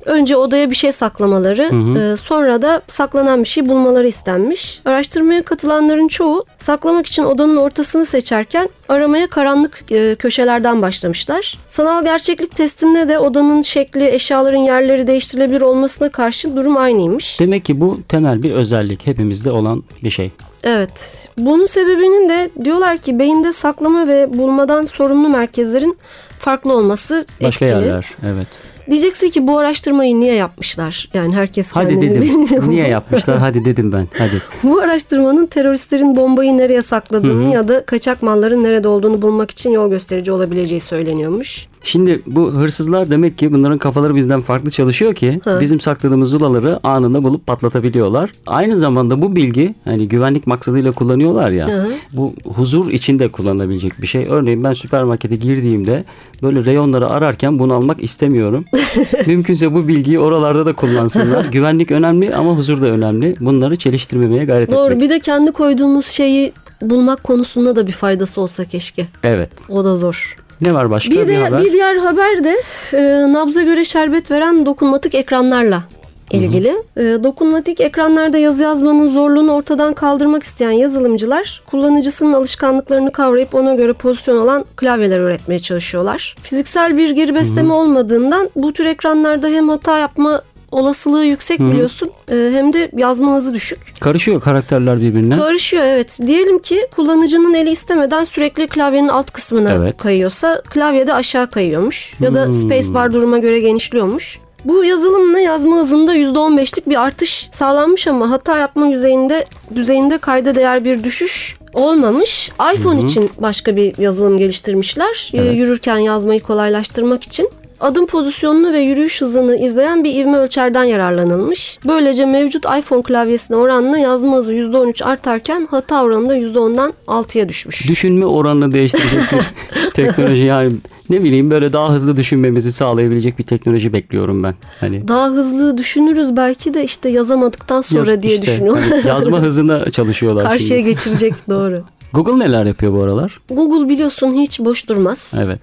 önce 0.09 0.37
odaya 0.37 0.71
bir 0.71 0.75
şey 0.75 0.93
saklamaları 0.93 1.63
e, 1.99 2.17
sonra 2.17 2.63
da 2.63 2.83
saklanan 2.89 3.43
bir 3.43 3.49
şey 3.49 3.69
bulmaları 3.69 4.09
istenmiş. 4.09 4.81
Araştırmaya 4.85 5.43
katılanların 5.43 6.09
çoğu 6.09 6.45
saklamak 6.59 7.07
için 7.07 7.25
odanın 7.25 7.57
ortasını 7.57 8.07
seçerken 8.07 8.69
aramaya 8.89 9.27
karanlık 9.27 9.93
e, 9.93 10.15
köşelerden 10.19 10.83
başlamışlar. 10.83 11.59
Sanal 11.69 12.05
gerçeklik 12.05 12.57
testinde 12.57 13.09
de 13.09 13.19
odanın 13.19 13.63
şekli, 13.63 14.09
eşyaların 14.09 14.59
yerleri 14.59 15.07
değiştirilebilir 15.07 15.61
olmasına 15.61 16.09
karşı 16.09 16.57
durum 16.57 16.77
aynıymış. 16.77 17.41
Demek 17.41 17.65
ki 17.65 17.81
bu 17.81 18.01
temel 18.09 18.43
bir 18.43 18.53
özellik. 18.53 19.07
Hepimizde 19.07 19.51
olan 19.51 19.83
bir 20.05 20.08
şey. 20.11 20.31
Evet. 20.65 21.29
Bunun 21.39 21.67
sebebinin 21.67 22.29
de 22.29 22.51
diyorlar 22.65 22.99
ki 22.99 23.19
beyinde 23.19 23.53
saklama 23.53 24.07
ve 24.09 24.39
bulmadan 24.39 24.85
sorumlu 24.85 25.29
merkezlerin 25.29 25.99
farklı 26.39 26.73
olması 26.75 27.27
Başka 27.43 27.67
etkili. 27.67 27.87
yerler. 27.87 28.07
Evet. 28.27 28.47
Diyeceksin 28.91 29.31
ki 29.31 29.47
bu 29.47 29.59
araştırmayı 29.59 30.21
niye 30.21 30.35
yapmışlar? 30.35 31.09
Yani 31.15 31.35
herkes 31.37 31.73
Hadi 31.73 31.89
kendini 31.89 32.11
dedim. 32.11 32.23
bilmiyor. 32.23 32.69
Niye 32.69 32.89
yapmışlar? 32.99 33.39
Hadi 33.39 33.65
dedim 33.65 33.93
ben. 33.93 34.09
Hadi. 34.19 34.33
Bu 34.63 34.81
araştırmanın 34.81 35.47
teröristlerin 35.47 36.17
bombayı 36.17 36.59
nereye 36.59 36.83
sakladığını 36.83 37.53
ya 37.55 37.69
da 37.69 37.85
kaçak 37.87 38.23
malların 38.23 38.65
nerede 38.65 38.89
olduğunu 38.89 39.23
bulmak 39.23 39.51
için 39.51 39.71
yol 39.71 39.91
gösterici 39.91 40.33
olabileceği 40.33 40.81
söyleniyormuş. 40.81 41.67
Şimdi 41.85 42.21
bu 42.27 42.53
hırsızlar 42.53 43.11
demek 43.11 43.39
ki 43.39 43.53
bunların 43.53 43.79
kafaları 43.79 44.15
bizden 44.15 44.41
farklı 44.41 44.71
çalışıyor 44.71 45.15
ki 45.15 45.41
Ha. 45.45 45.61
bizim 45.61 45.81
sakladığımız 45.81 46.31
zulaları 46.31 46.87
anında 46.87 47.23
bulup 47.23 47.47
patlatabiliyorlar. 47.47 48.31
Aynı 48.47 48.77
zamanda 48.77 49.23
bu 49.23 49.37
bilgi 49.37 49.75
hani 49.85 50.09
güvenlik 50.09 50.47
maksadıyla 50.47 50.93
kullanıyorlar 50.93 51.51
ya. 51.51 51.69
Hı. 51.69 51.89
Bu 52.13 52.35
huzur 52.45 52.91
içinde 52.91 53.29
kullanabilecek 53.29 54.03
bir 54.03 54.07
şey. 54.07 54.27
Örneğin 54.29 54.65
ben 54.65 54.73
süpermarkete 54.73 55.37
girdiğimde 55.37 56.05
böyle 56.43 56.65
reyonları 56.65 57.09
ararken 57.09 57.59
bunu 57.59 57.73
almak 57.75 58.03
istemiyorum. 58.03 58.65
Mümkünse 59.27 59.75
bu 59.75 59.89
bilgiyi 59.89 60.19
oralarda 60.19 60.67
da 60.67 60.73
kullansınlar. 60.73 61.45
Güvenlik 61.53 61.91
önemli 61.91 62.35
ama 62.35 62.57
huzur 62.57 62.81
da 62.81 62.87
önemli. 62.87 63.33
Bunları 63.41 63.77
çeliştirmemeye 63.77 64.45
gayret 64.45 64.71
Doğru. 64.71 64.93
etmek. 64.93 65.01
Bir 65.03 65.11
de 65.11 65.21
kendi 65.21 65.53
koyduğumuz 65.53 66.07
şeyi 66.07 66.53
bulmak 66.83 67.25
konusunda 67.25 67.77
da 67.77 67.87
bir 67.87 67.93
faydası 67.93 68.41
olsa 68.41 68.65
keşke. 68.65 69.07
Evet. 69.23 69.51
O 69.69 69.85
da 69.85 69.97
zor. 69.97 70.37
Ne 70.61 70.75
var 70.75 70.91
başka 70.91 71.11
Bir, 71.11 71.29
de, 71.29 71.37
haber? 71.37 71.65
bir 71.65 71.73
diğer 71.73 71.97
haber 71.97 72.45
de 72.45 72.57
e, 72.93 73.33
nabza 73.33 73.63
göre 73.63 73.85
şerbet 73.85 74.31
veren 74.31 74.67
dokunmatik 74.67 75.15
ekranlarla 75.15 75.83
ilgili. 76.31 76.77
E, 76.97 77.03
dokunmatik 77.03 77.81
ekranlarda 77.81 78.39
yazı 78.39 78.63
yazmanın 78.63 79.09
zorluğunu 79.09 79.53
ortadan 79.53 79.95
kaldırmak 79.95 80.43
isteyen 80.43 80.71
yazılımcılar 80.71 81.63
kullanıcısının 81.67 82.33
alışkanlıklarını 82.33 83.13
kavrayıp 83.13 83.55
ona 83.55 83.75
göre 83.75 83.93
pozisyon 83.93 84.39
alan 84.39 84.65
klavyeler 84.77 85.21
üretmeye 85.21 85.59
çalışıyorlar. 85.59 86.37
Fiziksel 86.43 86.97
bir 86.97 87.11
geri 87.11 87.35
besleme 87.35 87.73
olmadığından 87.73 88.51
bu 88.57 88.73
tür 88.73 88.85
ekranlarda 88.85 89.49
hem 89.49 89.69
hata 89.69 89.99
yapma 89.99 90.43
olasılığı 90.73 91.25
yüksek 91.25 91.61
biliyorsun 91.61 92.11
e, 92.31 92.51
hem 92.53 92.73
de 92.73 92.91
yazma 92.97 93.35
hızı 93.37 93.55
düşük. 93.55 93.79
Karışıyor 94.01 94.41
karakterler 94.41 95.01
birbirine. 95.01 95.37
Karışıyor 95.39 95.83
evet. 95.85 96.19
Diyelim 96.27 96.59
ki 96.59 96.87
kullanıcının 96.97 97.55
eli 97.55 97.71
istemeden 97.71 98.25
sürekli 98.25 98.67
klavyenin 98.69 99.09
alt 99.09 99.31
kısmına 99.31 99.73
Evet. 99.73 99.97
kayıyorsa 99.97 100.63
klavyede 100.71 101.15
aşağı 101.15 101.51
kayıyormuş. 101.51 102.13
Ya 102.21 102.35
da 102.35 102.45
Hmm. 102.45 102.53
spacebar 102.53 103.13
duruma 103.13 103.39
göre 103.39 103.61
genişliyormuş. 103.61 104.39
Bu 104.65 104.85
yazılımla 104.85 105.41
yazma 105.41 105.77
hızında 105.77 106.15
%15'lik 106.15 106.89
bir 106.89 107.03
artış 107.03 107.49
sağlanmış 107.53 108.07
ama 108.07 108.31
hata 108.31 108.59
yapma 108.59 108.87
yüzeyinde 108.87 109.47
düzeyinde 109.75 110.19
kayda 110.19 110.55
değer 110.55 110.85
bir 110.85 111.05
düşüş 111.05 111.57
olmamış. 111.75 112.51
iPhone 112.75 113.01
için 113.01 113.31
başka 113.39 113.77
bir 113.77 113.99
yazılım 113.99 114.39
geliştirmişler. 114.39 115.31
Ee, 115.35 115.39
Evet. 115.39 115.57
Yürürken 115.57 115.99
yazmayı 115.99 116.41
kolaylaştırmak 116.43 117.23
için. 117.23 117.49
Adım 117.81 118.07
pozisyonunu 118.07 118.73
ve 118.73 118.79
yürüyüş 118.81 119.21
hızını 119.21 119.57
izleyen 119.57 120.05
bir 120.05 120.15
ivme 120.15 120.37
ölçerden 120.39 120.85
yararlanılmış. 120.85 121.79
Böylece 121.87 122.27
mevcut 122.27 122.65
iPhone 122.79 123.03
klavyesine 123.03 123.57
oranla 123.57 123.99
yazma 123.99 124.37
hızı 124.37 124.53
%13 124.55 125.05
artarken 125.05 125.69
hata 125.71 126.03
oranı 126.05 126.29
da 126.29 126.37
%10'dan 126.37 126.93
6'ya 127.09 127.49
düşmüş. 127.49 127.89
Düşünme 127.89 128.27
oranını 128.27 128.73
değiştirecek 128.73 129.21
bir 129.33 129.91
teknoloji 129.95 130.43
yani 130.43 130.73
ne 131.11 131.23
bileyim 131.23 131.51
böyle 131.51 131.73
daha 131.73 131.93
hızlı 131.93 132.17
düşünmemizi 132.17 132.73
sağlayabilecek 132.73 133.39
bir 133.39 133.45
teknoloji 133.45 133.93
bekliyorum 133.93 134.43
ben. 134.43 134.55
Hani 134.81 135.09
Daha 135.09 135.27
hızlı 135.29 135.79
düşünürüz 135.79 136.37
belki 136.37 136.75
de 136.75 136.85
işte 136.85 137.09
yazamadıktan 137.09 137.81
sonra 137.81 138.11
yaz- 138.11 138.23
diye 138.23 138.35
işte, 138.35 138.47
düşünüyorlar. 138.47 138.85
hani 138.91 139.07
yazma 139.09 139.41
hızına 139.43 139.91
çalışıyorlar 139.91 140.45
Karşıya 140.49 140.79
şimdi. 140.79 140.91
geçirecek 140.95 141.35
doğru. 141.49 141.83
Google 142.13 142.39
neler 142.39 142.67
yapıyor 142.67 142.93
bu 142.93 143.03
aralar? 143.03 143.41
Google 143.51 143.89
biliyorsun 143.89 144.33
hiç 144.35 144.61
boş 144.61 144.89
durmaz. 144.89 145.35
Evet. 145.39 145.61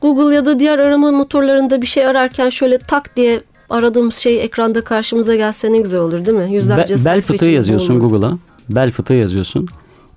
Google 0.00 0.34
ya 0.34 0.46
da 0.46 0.58
diğer 0.58 0.78
arama 0.78 1.10
motorlarında 1.12 1.82
bir 1.82 1.86
şey 1.86 2.06
ararken 2.06 2.48
şöyle 2.48 2.78
tak 2.78 3.16
diye 3.16 3.40
aradığımız 3.70 4.14
şey 4.14 4.40
ekranda 4.44 4.84
karşımıza 4.84 5.34
gelse 5.36 5.72
ne 5.72 5.78
güzel 5.78 6.00
olur 6.00 6.24
değil 6.26 6.38
mi? 6.38 6.54
Yüzlerce 6.54 6.94
Be- 6.94 7.04
bel 7.04 7.22
fıtığı 7.22 7.48
yazıyorsun. 7.50 8.00
Google'a. 8.00 8.38
Bel 8.70 8.90
fıtığı 8.90 9.14
yazıyorsun. 9.14 9.68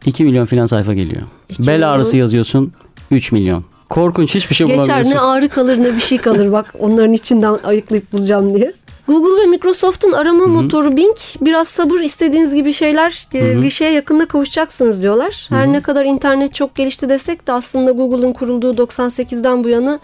2 0.05 0.23
milyon 0.23 0.45
filan 0.45 0.67
sayfa 0.67 0.93
geliyor. 0.93 1.21
Bel 1.59 1.73
milyon. 1.73 1.87
ağrısı 1.89 2.17
yazıyorsun. 2.17 2.71
3 3.11 3.31
milyon. 3.31 3.63
Korkunç 3.89 4.35
hiçbir 4.35 4.55
şey 4.55 4.67
Geçer 4.67 4.83
bulamıyorsun. 4.83 5.11
ne 5.11 5.19
ağrı 5.19 5.49
kalır 5.49 5.77
ne 5.77 5.95
bir 5.95 5.99
şey 6.01 6.17
kalır 6.17 6.51
bak 6.51 6.73
onların 6.79 7.13
içinden 7.13 7.57
ayıklayıp 7.63 8.13
bulacağım 8.13 8.55
diye. 8.55 8.73
Google 9.11 9.41
ve 9.41 9.45
Microsoft'un 9.47 10.11
arama 10.11 10.45
motoru 10.47 10.97
Bing 10.97 11.15
biraz 11.41 11.67
sabır 11.67 11.99
istediğiniz 11.99 12.55
gibi 12.55 12.73
şeyler 12.73 13.27
e, 13.33 13.61
bir 13.61 13.69
şeye 13.69 13.91
yakında 13.91 14.25
kavuşacaksınız 14.25 15.01
diyorlar. 15.01 15.47
Her 15.49 15.71
ne 15.71 15.81
kadar 15.81 16.05
internet 16.05 16.55
çok 16.55 16.75
gelişti 16.75 17.09
desek 17.09 17.47
de 17.47 17.51
aslında 17.51 17.91
Google'un 17.91 18.33
kurulduğu 18.33 18.73
98'den 18.73 19.63
bu 19.63 19.69
yana 19.69 19.99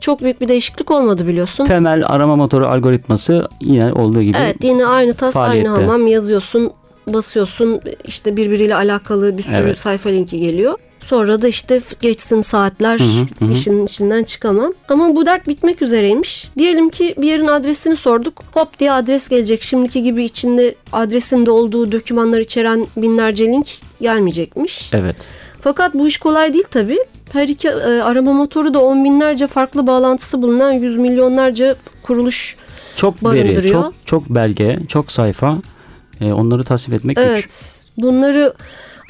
çok 0.00 0.22
büyük 0.22 0.40
bir 0.40 0.48
değişiklik 0.48 0.90
olmadı 0.90 1.26
biliyorsun. 1.26 1.64
Temel 1.64 2.06
arama 2.06 2.36
motoru 2.36 2.66
algoritması 2.66 3.48
yine 3.60 3.92
olduğu 3.92 4.22
gibi. 4.22 4.36
Evet 4.40 4.56
yine 4.62 4.86
aynı 4.86 5.14
tas 5.14 5.34
Faaliyette. 5.34 5.70
aynı 5.70 5.80
hamam 5.80 6.06
yazıyorsun 6.06 6.70
basıyorsun 7.06 7.80
işte 8.04 8.36
birbiriyle 8.36 8.74
alakalı 8.74 9.38
bir 9.38 9.42
sürü 9.42 9.54
Evet. 9.54 9.78
sayfa 9.78 10.10
linki 10.10 10.40
geliyor. 10.40 10.78
Sonra 11.04 11.42
da 11.42 11.48
işte 11.48 11.80
geçsin 12.00 12.40
saatler 12.40 13.00
işin 13.54 13.86
içinden 13.86 14.24
çıkamam. 14.24 14.72
Ama 14.88 15.16
bu 15.16 15.26
dert 15.26 15.48
bitmek 15.48 15.82
üzereymiş. 15.82 16.50
Diyelim 16.58 16.90
ki 16.90 17.14
bir 17.18 17.26
yerin 17.26 17.46
adresini 17.46 17.96
sorduk. 17.96 18.42
Hop 18.52 18.78
diye 18.78 18.92
adres 18.92 19.28
gelecek. 19.28 19.62
Şimdiki 19.62 20.02
gibi 20.02 20.24
içinde 20.24 20.74
adresinde 20.92 21.50
olduğu 21.50 21.92
dokümanlar 21.92 22.38
içeren 22.38 22.86
binlerce 22.96 23.44
link 23.46 23.66
gelmeyecekmiş. 24.00 24.90
Evet. 24.92 25.16
Fakat 25.60 25.94
bu 25.94 26.08
iş 26.08 26.18
kolay 26.18 26.52
değil 26.52 26.64
tabii. 26.70 26.98
Her 27.32 27.48
iki 27.48 27.68
e, 27.68 27.72
arama 28.02 28.32
motoru 28.32 28.74
da 28.74 28.82
on 28.82 29.04
binlerce 29.04 29.46
farklı 29.46 29.86
bağlantısı 29.86 30.42
bulunan 30.42 30.72
yüz 30.72 30.96
milyonlarca 30.96 31.76
kuruluş 32.02 32.56
Çok 32.96 33.14
veri, 33.24 33.44
Barındırıyor. 33.44 33.82
çok 33.82 33.94
çok 34.06 34.30
belge, 34.30 34.78
çok 34.88 35.12
sayfa. 35.12 35.58
Ee, 36.20 36.32
onları 36.32 36.64
tasvip 36.64 36.94
etmek 36.94 37.16
güç. 37.16 37.26
Evet. 37.26 37.76
Bunları 37.96 38.54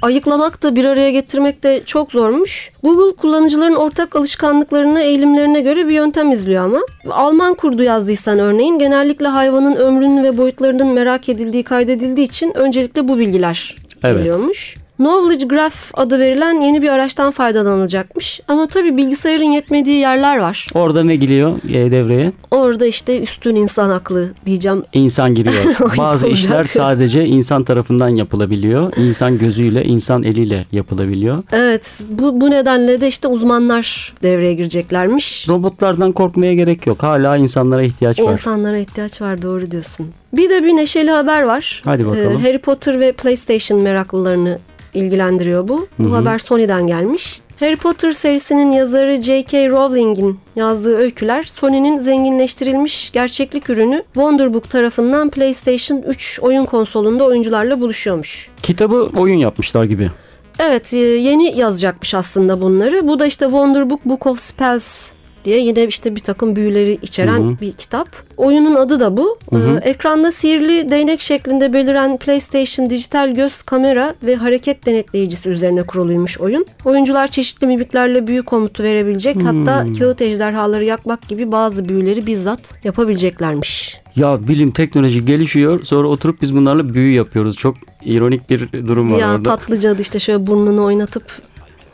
ayıklamak 0.02 0.62
da 0.62 0.76
bir 0.76 0.85
araya 0.85 1.11
getirmek 1.11 1.62
de 1.62 1.83
çok 1.87 2.11
zormuş. 2.12 2.71
Google 2.83 3.16
kullanıcıların 3.16 3.75
ortak 3.76 4.16
alışkanlıklarına, 4.16 5.00
eğilimlerine 5.00 5.61
göre 5.61 5.88
bir 5.88 5.95
yöntem 5.95 6.33
izliyor 6.33 6.64
ama. 6.64 6.80
Alman 7.11 7.54
kurdu 7.54 7.83
yazdıysan 7.83 8.38
örneğin 8.38 8.78
genellikle 8.78 9.26
hayvanın 9.26 9.76
ömrünün 9.76 10.25
ve 10.25 10.38
boyutlarının 10.38 10.87
merak 10.87 11.28
edildiği 11.28 11.62
kaydedildiği 11.62 12.26
için 12.26 12.52
öncelikle 12.57 13.09
bu 13.09 13.19
bilgiler 13.19 13.76
Evet. 14.04 14.16
geliyormuş. 14.16 14.76
Knowledge 15.00 15.45
Graph 15.47 15.75
adı 15.95 16.19
verilen 16.19 16.61
yeni 16.61 16.83
bir 16.83 16.88
araçtan 16.88 17.30
faydalanılacakmış. 17.30 18.40
Ama 18.49 18.66
tabii 18.66 18.97
bilgisayarın 18.97 19.45
yetmediği 19.45 19.97
yerler 19.97 20.38
var. 20.38 20.66
Orada 20.75 21.04
ne 21.04 21.16
geliyor 21.16 21.59
e, 21.69 21.90
devreye? 21.90 22.33
Orada 22.50 22.87
işte 22.87 23.21
üstün 23.21 23.54
insan 23.54 23.90
aklı 23.90 24.30
diyeceğim. 24.47 24.83
İnsan 24.92 25.35
giriyor. 25.35 25.64
Bazı 25.99 26.26
işler 26.26 26.64
sadece 26.64 27.25
insan 27.25 27.64
tarafından 27.64 28.09
yapılabiliyor. 28.09 28.97
İnsan 28.97 29.38
gözüyle, 29.38 29.85
insan 29.85 30.23
eliyle 30.23 30.66
yapılabiliyor. 30.73 31.42
Evet 31.52 32.00
bu, 32.11 32.40
bu 32.40 32.50
nedenle 32.50 33.00
de 33.00 33.09
işte 33.09 33.28
uzmanlar 33.28 34.14
devreye 34.23 34.54
gireceklermiş. 34.54 35.49
Robotlardan 35.49 36.12
korkmaya 36.12 36.54
gerek 36.54 36.87
yok. 36.87 37.02
Hala 37.02 37.37
insanlara 37.37 37.83
ihtiyaç 37.83 38.21
var. 38.21 38.33
İnsanlara 38.33 38.78
ihtiyaç 38.78 39.23
var 39.23 39.42
doğru 39.42 39.71
diyorsun. 39.71 40.07
Bir 40.33 40.50
de 40.50 40.64
bir 40.64 40.76
neşeli 40.76 41.11
haber 41.11 41.42
var. 41.42 41.83
Hadi 41.85 42.07
bakalım. 42.07 42.33
Ee, 42.33 42.49
Harry 42.49 42.59
Potter 42.59 43.00
ve 43.00 43.12
PlayStation 43.12 43.83
meraklılarını 43.83 44.59
ilgilendiriyor 44.94 45.68
bu. 45.68 45.88
Bu 45.99 46.16
haber 46.16 46.38
Sony'den 46.38 46.87
gelmiş. 46.87 47.40
Harry 47.61 47.76
Potter 47.76 48.12
serisinin 48.12 48.70
yazarı 48.70 49.23
J.K. 49.23 49.68
Rowling'in 49.68 50.38
yazdığı 50.56 50.97
öyküler 50.97 51.42
Sony'nin 51.42 51.99
zenginleştirilmiş 51.99 53.11
gerçeklik 53.11 53.70
ürünü 53.70 54.02
Wonderbook 54.14 54.70
tarafından 54.70 55.30
PlayStation 55.30 56.02
3 56.02 56.38
oyun 56.42 56.64
konsolunda 56.64 57.25
oyuncularla 57.25 57.80
buluşuyormuş. 57.80 58.49
Kitabı 58.62 59.11
oyun 59.16 59.38
yapmışlar 59.38 59.85
gibi. 59.85 60.11
Evet 60.59 60.94
e, 60.94 60.99
yeni 60.99 61.59
yazacakmış 61.59 62.14
aslında 62.14 62.61
bunları. 62.61 63.09
Bu 63.09 63.18
da 63.18 63.26
işte 63.26 63.44
Wonderbook 63.44 64.04
Book 64.04 64.26
of 64.26 64.40
Spells 64.40 65.11
diye 65.44 65.59
yine 65.59 65.85
işte 65.87 66.16
bir 66.16 66.20
takım 66.20 66.56
büyüleri 66.56 66.99
içeren 67.02 67.40
Hı 67.40 67.49
hı. 67.49 67.61
bir 67.61 67.73
kitap. 67.73 68.09
Oyunun 68.37 68.75
adı 68.75 69.00
da 69.00 69.16
bu. 69.16 69.38
Ee, 69.52 69.88
ekranda 69.88 70.30
sihirli 70.30 70.90
değnek 70.90 71.20
şeklinde 71.20 71.73
beliren 71.73 72.16
PlayStation 72.16 72.90
dijital 72.90 73.35
göz 73.35 73.62
kamera 73.62 74.14
ve 74.23 74.37
hareket 74.37 74.87
denetleyicisi 74.87 75.49
üzerine 75.49 75.82
kuruluymuş 75.82 76.40
oyun. 76.40 76.66
Oyuncular 76.85 77.26
çeşitli 77.28 77.66
mimiklerle 77.66 78.26
büyü 78.26 78.42
komutu 78.42 78.82
verebilecek 78.82 79.37
hatta 79.44 79.87
kağıt 79.99 80.23
ejderhaları 80.23 80.85
yakmak 80.85 81.28
gibi 81.28 81.52
bazı 81.52 81.88
büyüleri 81.88 82.26
bizzat 82.26 82.85
yapabileceklermiş. 82.85 84.00
Ya 84.16 84.49
bilim 84.49 84.70
teknoloji 84.70 85.25
gelişiyor 85.25 85.85
sonra 85.85 86.09
oturup 86.09 86.42
biz 86.42 86.56
bunlarla 86.56 86.94
büyü 86.94 87.14
yapıyoruz. 87.14 87.56
Çok 87.56 87.76
ironik 88.04 88.50
bir 88.50 88.73
durum 88.73 89.12
var 89.12 89.18
ya 89.18 89.30
orada. 89.30 89.42
tatlıca 89.42 89.99
da 89.99 90.02
işte 90.02 90.18
şöyle 90.18 90.47
burnunu 90.47 90.85
oynatıp 90.85 91.25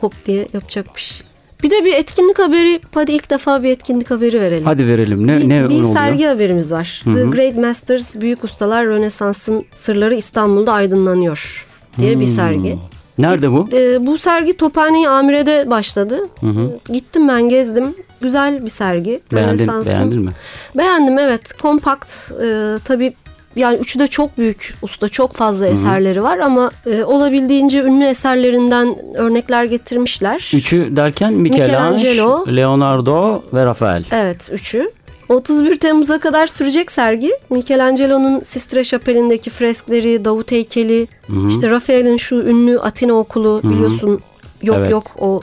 hop 0.00 0.26
diye 0.26 0.48
yapacakmış. 0.52 1.22
Bir 1.62 1.70
de 1.70 1.84
bir 1.84 1.92
etkinlik 1.92 2.38
haberi. 2.38 2.80
Hadi 2.94 3.12
ilk 3.12 3.30
defa 3.30 3.62
bir 3.62 3.70
etkinlik 3.70 4.10
haberi 4.10 4.40
verelim. 4.40 4.64
Hadi 4.64 4.86
verelim. 4.86 5.26
Ne 5.26 5.40
bir, 5.40 5.48
ne 5.48 5.68
bir 5.68 5.92
sergi 5.92 6.24
haberimiz 6.26 6.72
var. 6.72 7.00
Hı 7.04 7.12
The. 7.12 7.22
Great 7.22 7.56
Masters 7.56 8.16
Büyük 8.20 8.44
Ustalar 8.44 8.86
Rönesans'ın 8.86 9.64
Sırları 9.74 10.14
İstanbul'da 10.14 10.72
Aydınlanıyor 10.72 11.66
diye 11.98 12.20
bir 12.20 12.26
Hmm. 12.26 12.34
sergi. 12.34 12.78
Nerede 13.18 13.52
bu? 13.52 13.68
Ee, 13.72 14.06
bu 14.06 14.18
sergi 14.18 14.56
Tophane 14.56 15.08
Amire'de 15.08 15.70
başladı. 15.70 16.20
Hı 16.40 16.46
hı. 16.46 16.78
Gittim 16.92 17.28
ben 17.28 17.48
gezdim. 17.48 17.94
Güzel 18.20 18.64
bir 18.64 18.68
sergi. 18.70 19.20
Beğendin, 19.32 19.68
beğendin 19.86 20.22
mi? 20.24 20.30
Beğendim 20.76 21.18
evet. 21.18 21.52
Kompakt. 21.62 22.32
E, 22.44 22.74
tabii 22.84 23.12
yani 23.56 23.78
üçü 23.78 23.98
de 23.98 24.06
çok 24.06 24.38
büyük 24.38 24.74
usta 24.82 25.08
çok 25.08 25.32
fazla 25.32 25.66
eserleri 25.66 26.22
var 26.22 26.38
ama 26.38 26.70
e, 26.86 27.04
olabildiğince 27.04 27.82
ünlü 27.82 28.04
eserlerinden 28.04 28.96
örnekler 29.14 29.64
getirmişler. 29.64 30.50
Üçü 30.54 30.96
derken 30.96 31.32
Michelangelo, 31.32 31.92
Michelangelo. 31.92 32.56
Leonardo 32.56 33.42
ve 33.52 33.64
Rafael. 33.64 34.04
Evet 34.10 34.50
üçü. 34.52 34.90
31 35.28 35.76
Temmuz'a 35.76 36.18
kadar 36.18 36.46
sürecek 36.46 36.92
sergi. 36.92 37.30
Michelangelo'nun 37.50 38.40
Sistre 38.40 38.84
Şapeli'ndeki 38.84 39.50
freskleri, 39.50 40.24
Davut 40.24 40.50
heykeli, 40.50 41.08
işte 41.48 41.70
Rafael'in 41.70 42.16
şu 42.16 42.34
ünlü 42.36 42.78
Atina 42.78 43.12
okulu 43.12 43.60
biliyorsun 43.64 44.20
yok 44.62 44.76
Evet. 44.78 44.90
yok 44.90 45.04
o 45.18 45.40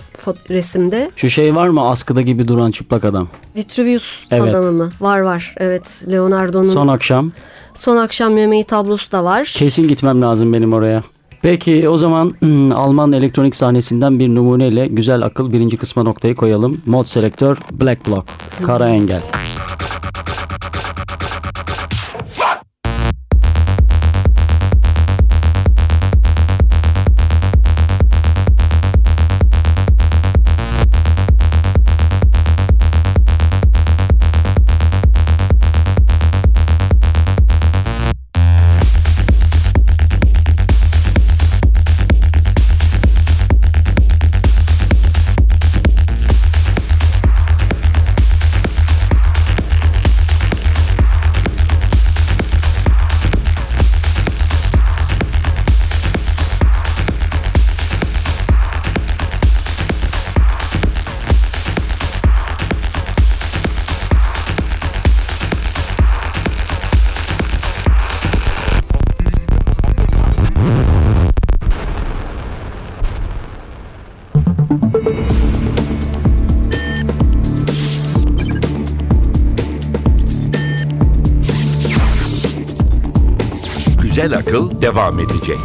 resimde. 0.50 1.12
Şu 1.16 1.30
şey 1.30 1.56
var 1.56 1.68
mı 1.68 1.90
askıda 1.90 2.22
gibi 2.22 2.48
duran 2.48 2.72
çıplak 2.72 3.06
adam? 3.06 3.28
Vitruvius 3.56 4.04
Evet. 4.32 4.56
adamı 4.56 4.72
mı? 4.72 4.90
Var 5.02 5.20
var. 5.20 5.56
Evet 5.58 6.06
Leonardo'nun 6.12 6.74
Son 6.74 6.88
son, 7.80 7.98
akşam. 7.98 8.38
yemeği 8.38 8.64
tablosu 8.64 9.12
da 9.12 9.24
var. 9.24 9.54
Kesin 9.58 9.88
gitmem 9.88 10.22
lazım 10.22 10.54
benim 10.54 10.74
oraya. 10.74 11.04
Peki 11.42 11.90
o 11.90 11.98
zaman 11.98 12.34
hmm, 12.40 12.72
Alman 12.72 13.12
elektronik 13.12 13.56
sahnesinden 13.56 14.20
bir 14.20 14.36
numuneyle 14.36 14.88
güzel 14.88 15.22
akıl 15.22 15.54
birinci 15.54 15.78
kısma 15.78 16.04
noktayı 16.04 16.36
koyalım. 16.36 16.82
Mod 16.86 17.06
selektör 17.06 17.58
Black 17.72 18.08
Block. 18.08 18.28
Kara 18.66 18.90
engel. 18.90 19.22
Güzel 84.24 84.38
akıl 84.40 84.82
devam 84.82 85.20
edecek. 85.20 85.60